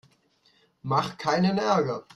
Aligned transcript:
Mach 0.81 1.19
keinen 1.19 1.59
Ärger! 1.59 2.05